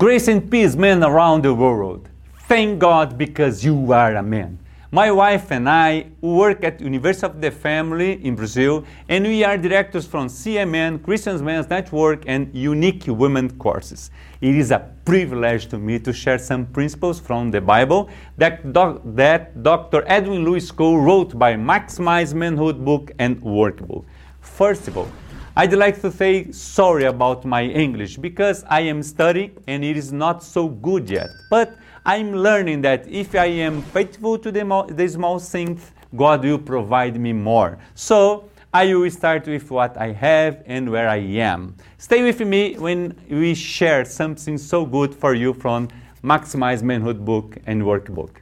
[0.00, 2.08] Grace and peace, men around the world.
[2.48, 4.58] Thank God because you are a man.
[4.90, 9.58] My wife and I work at University of the Family in Brazil, and we are
[9.58, 14.10] directors from CMN, Christian Men's Network, and Unique Women courses.
[14.40, 18.08] It is a privilege to me to share some principles from the Bible
[18.38, 20.02] that, doc, that Dr.
[20.06, 24.06] Edwin Lewis Cole wrote by Maximize Manhood book and workbook.
[24.40, 25.10] First of all,
[25.56, 30.12] I'd like to say sorry about my English because I am studying and it is
[30.12, 31.28] not so good yet.
[31.50, 36.58] But I'm learning that if I am faithful to the, the small things, God will
[36.58, 37.78] provide me more.
[37.96, 41.74] So I will start with what I have and where I am.
[41.98, 45.88] Stay with me when we share something so good for you from
[46.22, 48.36] Maximize Manhood book and workbook.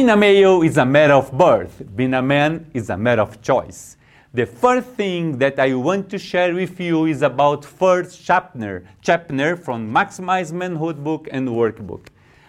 [0.00, 1.82] Being a male is a matter of birth.
[1.94, 3.98] Being a man is a matter of choice.
[4.32, 9.56] The first thing that I want to share with you is about first chapter, chapter
[9.56, 12.06] from Maximize Manhood book and workbook.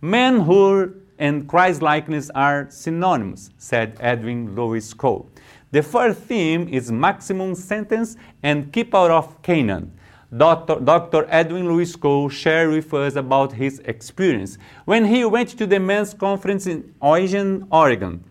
[0.00, 5.28] Manhood and Christ-likeness are synonymous, said Edwin Lewis Cole.
[5.72, 9.90] The first theme is maximum sentence and keep out of Canaan.
[10.34, 11.26] Dr.
[11.28, 16.14] Edwin Lewis Cole shared with us about his experience when he went to the men's
[16.14, 18.24] conference in Eugene, Oregon.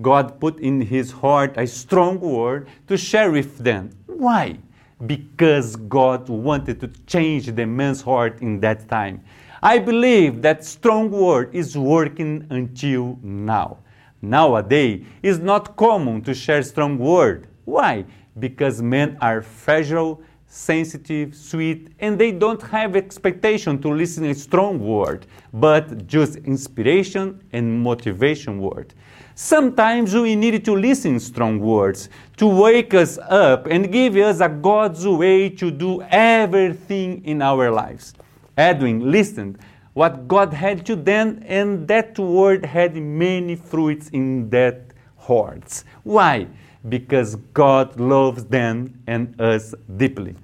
[0.00, 3.90] God put in his heart a strong word to share with them.
[4.06, 4.58] Why?
[5.04, 9.24] Because God wanted to change the man's heart in that time.
[9.64, 13.78] I believe that strong word is working until now.
[14.20, 17.48] Nowadays, it's not common to share strong word.
[17.64, 18.04] Why?
[18.38, 20.22] Because men are fragile
[20.52, 27.42] sensitive, sweet, and they don't have expectation to listen a strong word, but just inspiration
[27.52, 28.92] and motivation word.
[29.34, 34.48] Sometimes we need to listen strong words to wake us up and give us a
[34.50, 38.12] God's way to do everything in our lives.
[38.58, 39.58] Edwin listened
[39.94, 44.82] what God had to them, and that word had many fruits in that
[45.16, 45.86] hearts.
[46.02, 46.46] Why?
[46.88, 50.34] because God loves them and us deeply.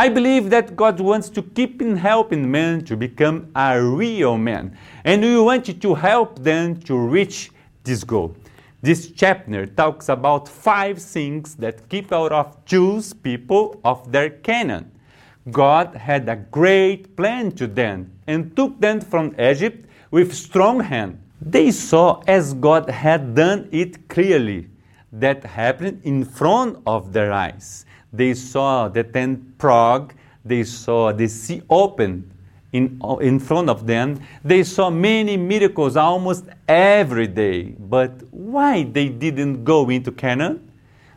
[0.00, 4.74] I believe that God wants to keep in helping men to become a real man,
[5.04, 7.50] and we want to help them to reach
[7.84, 8.34] this goal.
[8.80, 14.90] This chapter talks about five things that keep out of Jews people of their Canaan.
[15.50, 21.20] God had a great plan to them and took them from Egypt with strong hand.
[21.42, 24.70] They saw as God had done it clearly
[25.12, 27.84] that happened in front of their eyes.
[28.12, 32.30] They saw the ten prague, they saw the sea open
[32.72, 34.20] in, in front of them.
[34.44, 37.74] They saw many miracles almost every day.
[37.78, 40.70] But why they didn't go into Canaan?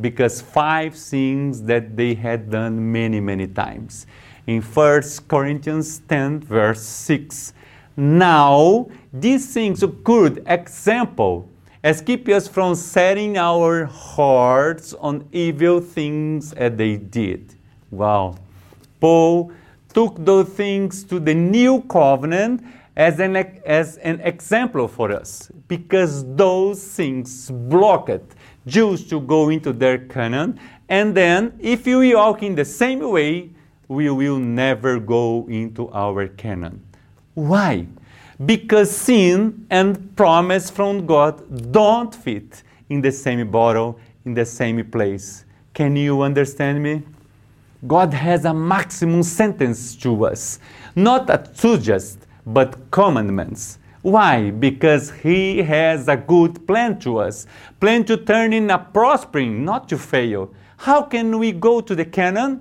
[0.00, 4.06] Because five things that they had done many, many times.
[4.46, 7.52] In 1 Corinthians 10, verse 6,
[7.96, 11.48] now these things occurred example
[11.84, 17.54] as keep us from setting our hearts on evil things as they did.
[17.90, 18.36] Wow.
[19.00, 19.52] Paul
[19.92, 22.64] took those things to the new covenant
[22.96, 28.34] as an, as an example for us because those things blocked
[28.66, 30.58] Jews to go into their Canaan.
[30.88, 33.50] And then, if we walk in the same way,
[33.88, 36.80] we will never go into our Canaan.
[37.34, 37.86] Why?
[38.44, 44.84] Because sin and promise from God don't fit in the same bottle, in the same
[44.90, 45.44] place.
[45.72, 47.02] Can you understand me?
[47.86, 50.58] God has a maximum sentence to us,
[50.96, 53.78] not a suggest, but commandments.
[54.02, 54.50] Why?
[54.50, 57.46] Because He has a good plan to us,
[57.80, 60.52] plan to turn in a prospering, not to fail.
[60.78, 62.60] How can we go to the Canaan?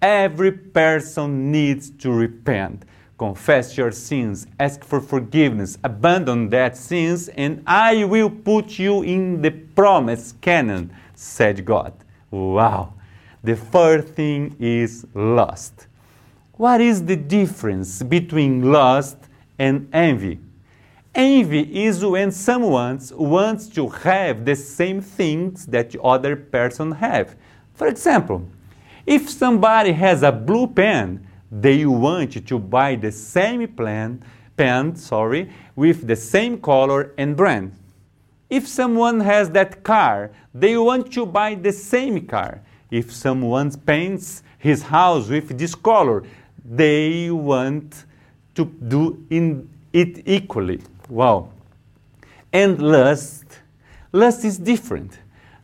[0.00, 2.84] Every person needs to repent
[3.18, 9.42] confess your sins, ask for forgiveness, abandon that sins, and I will put you in
[9.42, 11.92] the promised Canaan, said God.
[12.30, 12.94] Wow.
[13.42, 15.88] The first thing is lust.
[16.52, 19.16] What is the difference between lust
[19.58, 20.38] and envy?
[21.14, 27.34] Envy is when someone wants to have the same things that the other person have.
[27.74, 28.46] For example,
[29.06, 34.22] if somebody has a blue pen they want to buy the same plan,
[34.56, 37.72] pen sorry, with the same color and brand.
[38.50, 42.62] If someone has that car, they want to buy the same car.
[42.90, 46.24] If someone paints his house with this color,
[46.64, 48.04] they want
[48.54, 50.80] to do in it equally.
[51.08, 51.50] Wow.
[52.52, 53.44] And lust
[54.12, 55.18] Lust is different.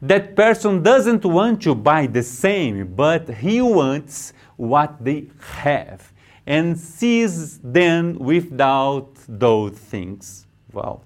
[0.07, 5.29] That person doesn't want to buy the same, but he wants what they
[5.63, 6.13] have
[6.47, 10.47] and sees them without those things.
[10.75, 11.03] Well,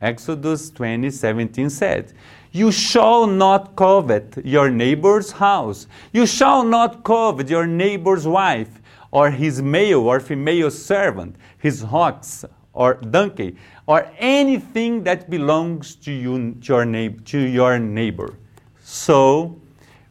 [0.00, 2.14] Exodus 20 17 said,
[2.50, 5.86] You shall not covet your neighbor's house.
[6.10, 8.80] You shall not covet your neighbor's wife,
[9.10, 13.56] or his male or female servant, his ox or donkey,
[13.86, 18.34] or anything that belongs to you to your, neighbor, to your neighbor.
[18.82, 19.60] So,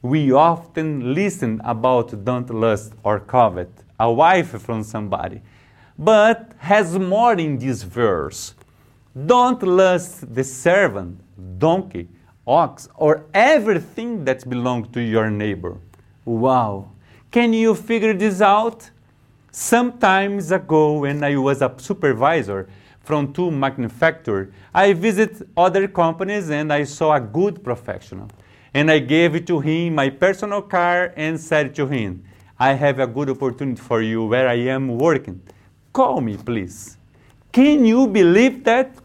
[0.02, 3.70] we often listen about don't lust or covet
[4.00, 5.42] a wife from somebody,
[5.98, 8.56] but has more in this verse.
[9.26, 11.22] Don't lust the servant,
[11.60, 12.10] donkey,
[12.46, 15.78] ox, or everything that belongs to your neighbor.
[16.26, 16.90] Wow.
[17.32, 18.90] Can you figure this out?
[19.56, 22.68] Some times ago, when I was a supervisor
[23.02, 28.30] from two manufacturers, I visited other companies and I saw a good professional.
[28.74, 32.26] And I gave to him my personal car and said to him,
[32.58, 35.40] I have a good opportunity for you where I am working.
[35.94, 36.98] Call me, please.
[37.52, 38.96] Can you believe that?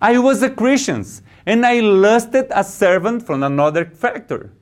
[0.00, 1.04] I was a Christian
[1.44, 4.52] and I lusted a servant from another factor.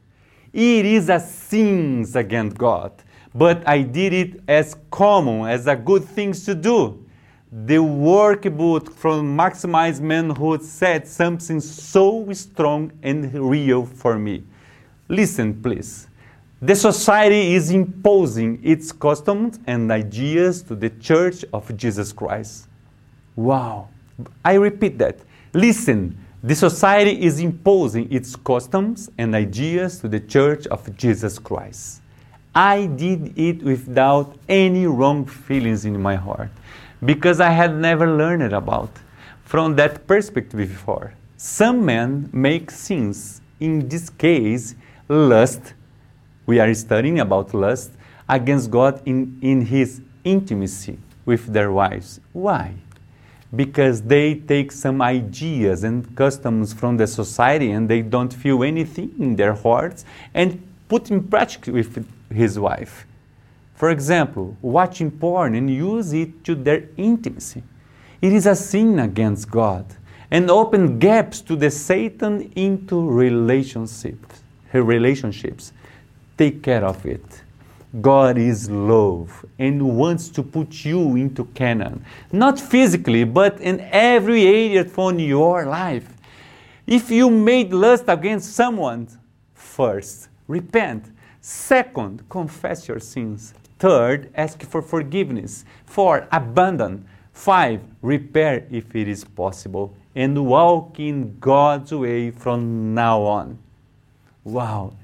[0.54, 2.92] It is a sin against God,
[3.34, 7.04] but I did it as common, as a good thing to do.
[7.50, 14.44] The workbook from Maximize Manhood said something so strong and real for me.
[15.08, 16.08] Listen, please.
[16.62, 22.68] The society is imposing its customs and ideas to the Church of Jesus Christ.
[23.36, 23.88] Wow.
[24.44, 25.18] I repeat that.
[25.52, 32.00] Listen, the society is imposing its customs and ideas to the Church of Jesus Christ.
[32.54, 36.50] I did it without any wrong feelings in my heart
[37.04, 38.90] because I had never learned about
[39.44, 41.14] from that perspective before.
[41.36, 44.74] Some men make sins, in this case,
[45.08, 45.74] lust.
[46.46, 47.90] We are studying about lust
[48.28, 52.20] against God in, in his intimacy with their wives.
[52.32, 52.74] Why?
[53.56, 59.12] because they take some ideas and customs from the society and they don't feel anything
[59.18, 63.06] in their hearts and put in practice with his wife.
[63.74, 67.62] For example, watching porn and use it to their intimacy.
[68.20, 69.84] It is a sin against God
[70.30, 74.42] and open gaps to the Satan into relationships.
[74.72, 75.72] Relationships.
[76.36, 77.42] Take care of it.
[78.00, 82.04] God is love and wants to put you into Canaan.
[82.32, 86.08] Not physically, but in every area from your life.
[86.86, 89.08] If you made lust against someone,
[89.54, 91.06] first, repent.
[91.46, 93.52] Second, confess your sins.
[93.78, 95.66] Third, ask for forgiveness.
[95.84, 97.04] Four, abandon.
[97.34, 99.94] Five, repair if it is possible.
[100.14, 103.58] And walk in God's way from now on.
[104.42, 104.94] Wow.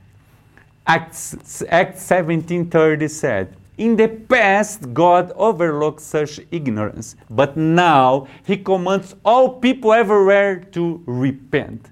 [0.86, 9.14] Acts, Acts 17:30 said, in the past, God overlooked such ignorance, but now He commands
[9.26, 11.90] all people everywhere to repent.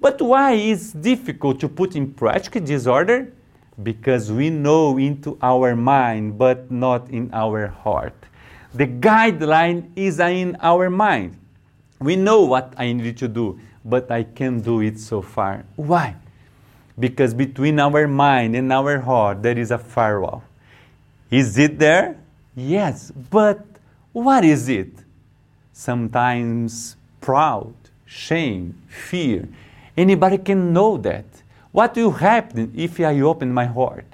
[0.00, 3.32] But why is difficult to put in practice this order?
[3.80, 8.14] Because we know into our mind, but not in our heart.
[8.74, 11.38] The guideline is in our mind.
[12.00, 15.64] We know what I need to do, but I can't do it so far.
[15.76, 16.16] Why?
[16.98, 20.42] because between our mind and our heart there is a firewall.
[21.30, 22.16] Is it there?
[22.54, 23.64] Yes, but
[24.12, 24.92] what is it?
[25.72, 27.74] Sometimes proud,
[28.04, 29.48] shame, fear.
[29.96, 31.24] Anybody can know that.
[31.72, 34.04] What will happen if I open my heart?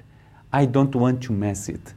[0.51, 1.93] I don't want to mess it.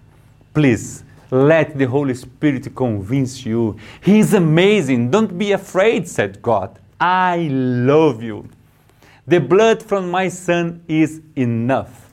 [0.53, 3.77] Please, let the Holy Spirit convince you.
[4.03, 5.11] He is amazing.
[5.11, 6.79] Don't be afraid, said God.
[7.01, 8.49] I love you.
[9.27, 12.13] The blood from my son is enough.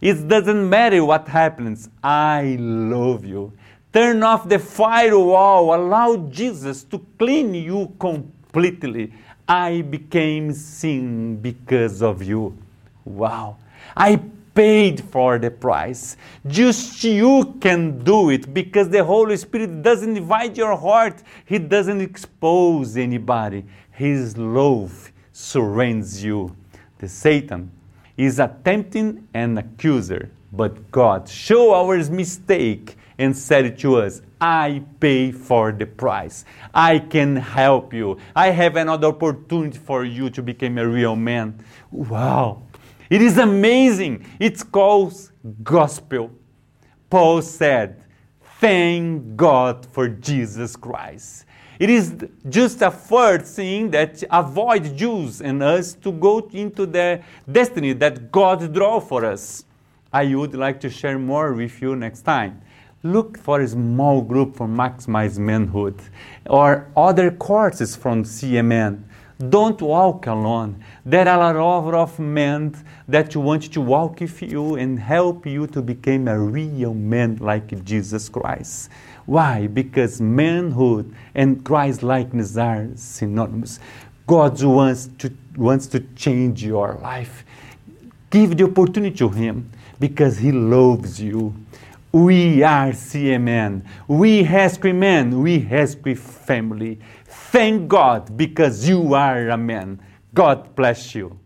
[0.00, 1.88] It doesn't matter what happens.
[2.04, 3.52] I love you.
[3.92, 5.74] Turn off the firewall.
[5.74, 9.12] Allow Jesus to clean you completely.
[9.48, 12.56] I became sin because of you.
[13.04, 13.56] Wow.
[13.96, 14.20] I
[14.54, 16.16] paid for the price.
[16.46, 21.22] Just you can do it because the Holy Spirit doesn't divide your heart.
[21.46, 23.64] He doesn't expose anybody.
[23.90, 26.54] His love surrounds you.
[26.98, 27.70] The Satan
[28.16, 34.82] is a tempting and accuser, but God show our mistake and said to us, I
[34.98, 36.44] pay for the price.
[36.74, 38.18] I can help you.
[38.34, 41.64] I have another opportunity for you to become a real man.
[41.90, 42.62] Wow.
[43.12, 44.24] It is amazing.
[44.40, 45.12] It's called
[45.62, 46.30] gospel.
[47.10, 48.06] Paul said,
[48.58, 51.44] Thank God for Jesus Christ.
[51.78, 52.14] It is
[52.48, 58.32] just a first thing that avoid Jews and us to go into the destiny that
[58.32, 59.66] God draw for us.
[60.10, 62.62] I would like to share more with you next time.
[63.02, 66.00] Look for a small group for Maximize Manhood
[66.48, 69.04] or other courses from CMN.
[69.48, 70.84] Don't walk alone.
[71.04, 72.76] There are a lot of men
[73.08, 77.84] that want to walk with you and help you to become a real man like
[77.84, 78.88] Jesus Christ.
[79.26, 79.66] Why?
[79.66, 83.80] Because manhood and Christ likeness are synonymous.
[84.26, 87.44] God wants to, wants to change your life.
[88.30, 91.54] Give the opportunity to Him because He loves you.
[92.12, 93.86] We are CMN.
[94.06, 95.40] We rescue men.
[95.40, 97.00] We rescue family.
[97.24, 99.98] Thank God because you are a man.
[100.34, 101.41] God bless you.